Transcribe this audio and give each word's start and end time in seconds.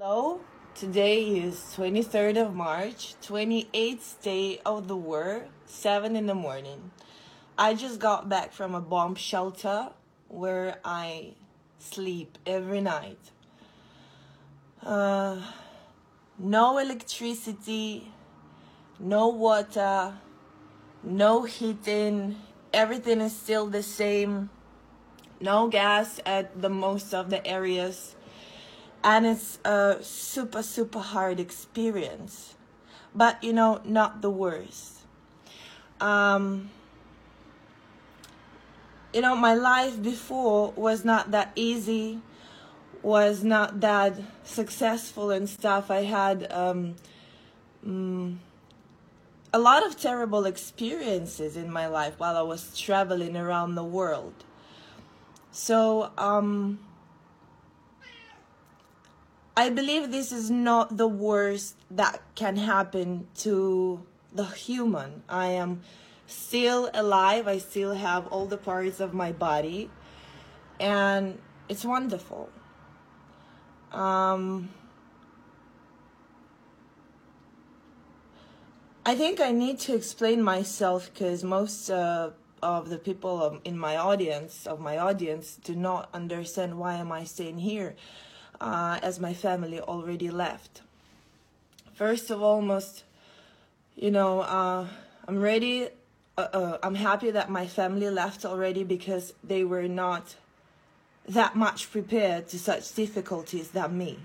Hello, 0.00 0.38
today 0.76 1.24
is 1.24 1.56
23rd 1.76 2.46
of 2.46 2.54
March, 2.54 3.16
28th 3.20 4.22
day 4.22 4.60
of 4.64 4.86
the 4.86 4.94
war, 4.94 5.46
7 5.66 6.14
in 6.14 6.26
the 6.26 6.36
morning. 6.36 6.92
I 7.58 7.74
just 7.74 7.98
got 7.98 8.28
back 8.28 8.52
from 8.52 8.76
a 8.76 8.80
bomb 8.80 9.16
shelter 9.16 9.88
where 10.28 10.78
I 10.84 11.34
sleep 11.80 12.38
every 12.46 12.80
night. 12.80 13.18
Uh, 14.86 15.42
no 16.38 16.78
electricity, 16.78 18.12
no 19.00 19.26
water, 19.26 20.14
no 21.02 21.42
heating, 21.42 22.36
everything 22.72 23.20
is 23.20 23.34
still 23.34 23.66
the 23.66 23.82
same. 23.82 24.50
No 25.40 25.66
gas 25.66 26.20
at 26.24 26.62
the 26.62 26.68
most 26.68 27.12
of 27.12 27.30
the 27.30 27.44
areas 27.44 28.14
and 29.04 29.26
it's 29.26 29.58
a 29.64 29.98
super 30.00 30.62
super 30.62 31.00
hard 31.00 31.40
experience. 31.40 32.54
But 33.14 33.42
you 33.42 33.52
know 33.52 33.80
not 33.84 34.22
the 34.22 34.30
worst. 34.30 35.00
Um 36.00 36.70
you 39.12 39.20
know 39.20 39.34
my 39.34 39.54
life 39.54 40.02
before 40.02 40.72
was 40.72 41.04
not 41.04 41.30
that 41.30 41.52
easy 41.54 42.20
was 43.02 43.44
not 43.44 43.80
that 43.80 44.14
successful 44.44 45.30
and 45.30 45.48
stuff. 45.48 45.90
I 45.90 46.02
had 46.02 46.50
um 46.52 46.96
mm, 47.86 48.36
a 49.52 49.58
lot 49.58 49.86
of 49.86 49.96
terrible 49.96 50.44
experiences 50.44 51.56
in 51.56 51.72
my 51.72 51.86
life 51.86 52.14
while 52.18 52.36
i 52.36 52.42
was 52.42 52.78
traveling 52.78 53.36
around 53.36 53.74
the 53.74 53.84
world. 53.84 54.44
So 55.50 56.10
um 56.18 56.78
I 59.58 59.70
believe 59.70 60.12
this 60.12 60.30
is 60.30 60.52
not 60.52 60.98
the 60.98 61.08
worst 61.08 61.74
that 61.90 62.22
can 62.36 62.54
happen 62.54 63.26
to 63.38 64.06
the 64.32 64.44
human. 64.44 65.24
I 65.28 65.46
am 65.46 65.80
still 66.28 66.88
alive. 66.94 67.48
I 67.48 67.58
still 67.58 67.94
have 67.94 68.28
all 68.28 68.46
the 68.46 68.56
parts 68.56 69.00
of 69.00 69.14
my 69.14 69.32
body. 69.32 69.90
And 70.78 71.40
it's 71.68 71.84
wonderful. 71.84 72.50
Um, 73.90 74.68
I 79.04 79.16
think 79.16 79.40
I 79.40 79.50
need 79.50 79.80
to 79.80 79.94
explain 79.96 80.40
myself 80.40 81.10
because 81.12 81.42
most 81.42 81.90
uh, 81.90 82.30
of 82.62 82.90
the 82.90 82.98
people 82.98 83.58
in 83.64 83.76
my 83.76 83.96
audience, 83.96 84.68
of 84.68 84.78
my 84.78 84.98
audience, 84.98 85.58
do 85.64 85.74
not 85.74 86.10
understand 86.14 86.78
why 86.78 86.94
am 86.94 87.10
I 87.10 87.24
staying 87.24 87.58
here 87.58 87.96
uh, 88.60 88.98
as 89.02 89.20
my 89.20 89.34
family 89.34 89.80
already 89.80 90.30
left. 90.30 90.82
First 91.94 92.30
of 92.30 92.42
all, 92.42 92.60
most, 92.60 93.04
you 93.96 94.10
know, 94.10 94.40
uh, 94.40 94.86
I'm 95.26 95.40
ready. 95.40 95.88
Uh, 96.36 96.48
uh, 96.52 96.78
I'm 96.82 96.94
happy 96.94 97.30
that 97.30 97.50
my 97.50 97.66
family 97.66 98.08
left 98.10 98.44
already 98.44 98.84
because 98.84 99.34
they 99.42 99.64
were 99.64 99.88
not 99.88 100.36
that 101.28 101.56
much 101.56 101.90
prepared 101.90 102.48
to 102.48 102.58
such 102.58 102.94
difficulties 102.94 103.70
than 103.70 103.98
me. 103.98 104.18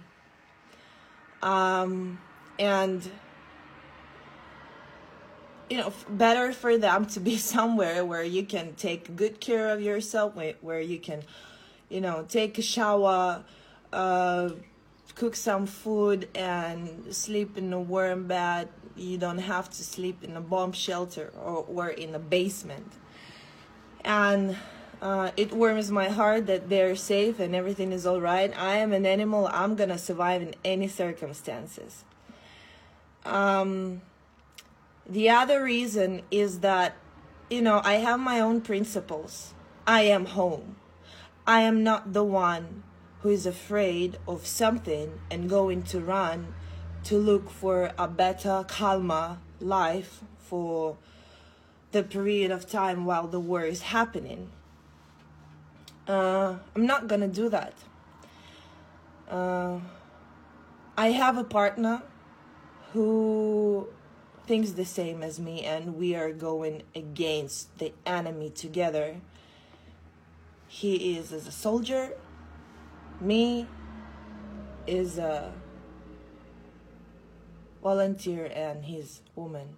Um, 1.41 2.19
and 2.59 3.09
you 5.69 5.77
know, 5.77 5.91
better 6.07 6.53
for 6.53 6.77
them 6.77 7.05
to 7.07 7.19
be 7.19 7.37
somewhere 7.53 8.05
where 8.05 8.23
you 8.23 8.45
can 8.45 8.75
take 8.75 9.15
good 9.15 9.39
care 9.39 9.69
of 9.69 9.81
yourself, 9.81 10.35
where 10.61 10.79
you 10.79 10.99
can, 10.99 11.23
you 11.89 12.01
know, 12.01 12.25
take 12.29 12.57
a 12.57 12.61
shower, 12.61 13.43
uh, 13.93 14.49
cook 15.15 15.35
some 15.35 15.65
food 15.65 16.27
and 16.35 17.13
sleep 17.15 17.57
in 17.57 17.71
a 17.71 17.79
warm 17.79 18.27
bed. 18.27 18.69
You 18.95 19.17
don't 19.17 19.39
have 19.39 19.69
to 19.69 19.83
sleep 19.83 20.23
in 20.23 20.35
a 20.35 20.41
bomb 20.41 20.71
shelter 20.71 21.31
or, 21.39 21.65
or 21.67 21.89
in 21.89 22.15
a 22.15 22.19
basement. 22.19 22.91
And 24.03 24.57
uh, 25.01 25.31
it 25.37 25.53
warms 25.53 25.91
my 25.91 26.09
heart 26.09 26.47
that 26.47 26.69
they're 26.69 26.95
safe 26.95 27.39
and 27.39 27.55
everything 27.55 27.91
is 27.91 28.05
all 28.05 28.21
right. 28.21 28.51
I 28.57 28.77
am 28.77 28.91
an 28.93 29.05
animal. 29.05 29.47
I'm 29.51 29.75
gonna 29.75 29.97
survive 29.97 30.41
in 30.41 30.55
any 30.65 30.87
circumstances. 30.87 32.03
Um, 33.25 34.01
the 35.07 35.29
other 35.29 35.63
reason 35.63 36.21
is 36.31 36.59
that, 36.59 36.95
you 37.49 37.61
know, 37.61 37.81
I 37.83 37.95
have 37.95 38.19
my 38.19 38.39
own 38.39 38.61
principles. 38.61 39.53
I 39.85 40.01
am 40.03 40.25
home. 40.25 40.77
I 41.45 41.61
am 41.61 41.83
not 41.83 42.13
the 42.13 42.23
one 42.23 42.83
who 43.23 43.29
is 43.29 43.45
afraid 43.45 44.17
of 44.27 44.45
something 44.45 45.19
and 45.31 45.49
going 45.49 45.81
to 45.81 45.99
run 45.99 46.53
to 47.05 47.17
look 47.17 47.49
for 47.49 47.93
a 47.97 48.05
better, 48.05 48.65
calmer 48.67 49.37
life 49.61 50.21
for 50.39 50.97
the 51.93 52.03
period 52.03 52.51
of 52.51 52.67
time 52.67 53.05
while 53.05 53.25
the 53.27 53.39
war 53.39 53.63
is 53.63 53.81
happening. 53.83 54.49
Uh, 56.05 56.57
I'm 56.75 56.85
not 56.85 57.07
gonna 57.07 57.29
do 57.29 57.47
that. 57.47 57.73
Uh, 59.29 59.79
I 60.97 61.11
have 61.11 61.37
a 61.37 61.45
partner 61.45 62.03
who 62.91 63.87
thinks 64.45 64.71
the 64.71 64.83
same 64.83 65.23
as 65.23 65.39
me, 65.39 65.63
and 65.63 65.95
we 65.95 66.13
are 66.13 66.33
going 66.33 66.83
against 66.93 67.77
the 67.77 67.93
enemy 68.05 68.49
together. 68.49 69.15
He 70.67 71.15
is 71.15 71.31
as 71.31 71.47
a 71.47 71.51
soldier, 71.51 72.17
me 73.21 73.67
is 74.87 75.17
a 75.17 75.53
volunteer 77.81 78.45
and 78.53 78.85
he's 78.85 79.21
woman. 79.35 79.77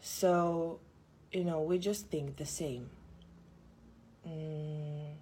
So, 0.00 0.80
you 1.32 1.44
know, 1.44 1.60
we 1.60 1.78
just 1.78 2.06
think 2.08 2.36
the 2.36 2.46
same. 2.46 2.90
Mm, 4.28 5.14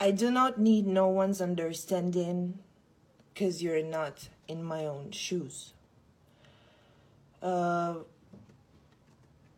I 0.00 0.10
do 0.10 0.30
not 0.30 0.58
need 0.58 0.86
no 0.86 1.08
one's 1.08 1.40
understanding 1.40 2.58
because 3.32 3.62
you're 3.62 3.84
not 3.84 4.28
in 4.48 4.62
my 4.62 4.86
own 4.86 5.10
shoes. 5.10 5.72
Uh, 7.42 7.96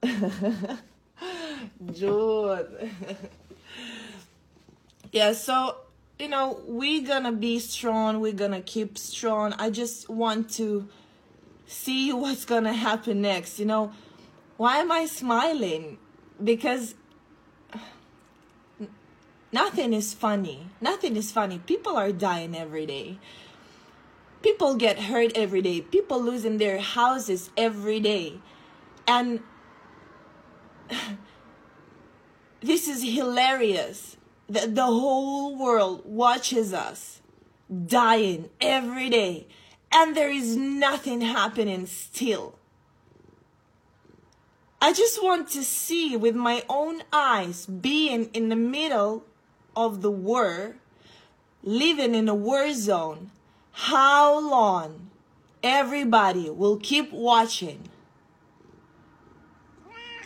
Jude. 1.93 2.91
yeah, 5.13 5.33
so 5.33 5.77
you 6.19 6.29
know, 6.29 6.61
we're 6.67 7.07
gonna 7.07 7.33
be 7.33 7.59
strong, 7.61 8.21
we're 8.21 8.33
gonna 8.33 8.61
keep 8.61 8.99
strong. 8.99 9.53
I 9.59 9.71
just 9.71 10.09
want 10.09 10.51
to 10.55 10.89
see 11.67 12.13
what's 12.23 12.45
gonna 12.45 12.73
happen 12.73 13.23
next. 13.23 13.59
You 13.59 13.67
know, 13.67 13.93
why 14.57 14.79
am 14.79 14.91
I 14.91 15.07
smiling? 15.07 15.99
Because 16.43 16.95
nothing 19.53 19.93
is 19.93 20.13
funny. 20.13 20.69
Nothing 20.81 21.17
is 21.17 21.31
funny. 21.31 21.61
People 21.61 21.97
are 21.97 22.13
dying 22.13 22.57
every 22.57 22.87
day. 22.87 23.19
People 24.43 24.77
get 24.77 24.99
hurt 24.99 25.33
every 25.37 25.63
day. 25.63 25.81
People 25.81 26.23
losing 26.23 26.59
their 26.59 26.79
houses 26.79 27.51
every 27.57 27.99
day. 28.01 28.41
And 29.07 29.41
this 32.61 32.87
is 32.89 33.03
hilarious 33.03 34.18
the, 34.49 34.67
the 34.67 34.87
whole 34.87 35.57
world 35.57 36.03
watches 36.05 36.73
us 36.73 37.21
dying 37.87 38.49
every 38.61 39.11
day 39.11 39.47
and 39.93 40.17
there 40.17 40.31
is 40.31 40.57
nothing 40.57 41.21
happening 41.21 41.87
still. 41.87 42.55
I 44.81 44.93
just 44.93 45.23
want 45.23 45.49
to 45.51 45.65
see 45.65 46.17
with 46.17 46.35
my 46.37 46.63
own 46.69 47.03
eyes 47.13 47.67
being 47.67 48.31
in 48.33 48.49
the 48.49 48.57
middle 48.57 49.25
of 49.75 50.03
the 50.03 50.11
war, 50.11 50.77
living 51.63 52.15
in 52.15 52.29
a 52.29 52.35
war 52.35 52.73
zone, 52.73 53.31
how 53.73 54.39
long 54.39 55.11
everybody 55.63 56.49
will 56.49 56.77
keep 56.77 57.13
watching 57.13 57.89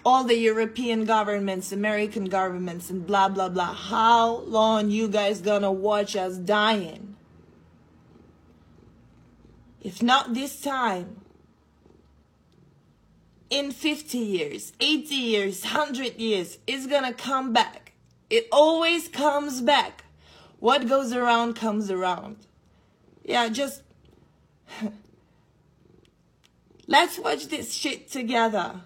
all 0.04 0.24
the 0.24 0.36
European 0.36 1.04
governments, 1.04 1.72
American 1.72 2.26
governments, 2.26 2.90
and 2.90 3.06
blah, 3.06 3.28
blah, 3.28 3.48
blah. 3.48 3.72
How 3.72 4.38
long 4.40 4.90
you 4.90 5.08
guys 5.08 5.40
gonna 5.40 5.72
watch 5.72 6.16
us 6.16 6.36
dying? 6.36 7.16
If 9.80 10.02
not 10.02 10.34
this 10.34 10.60
time, 10.60 11.22
in 13.50 13.70
50 13.70 14.16
years, 14.18 14.72
80 14.80 15.14
years, 15.14 15.62
100 15.62 16.18
years, 16.18 16.58
it's 16.66 16.86
gonna 16.86 17.12
come 17.12 17.52
back. 17.52 17.92
It 18.30 18.48
always 18.50 19.08
comes 19.08 19.60
back. 19.60 20.04
What 20.58 20.88
goes 20.88 21.12
around 21.12 21.54
comes 21.54 21.90
around. 21.90 22.46
Yeah, 23.24 23.48
just 23.48 23.82
let's 26.86 27.18
watch 27.18 27.48
this 27.48 27.74
shit 27.74 28.10
together. 28.10 28.80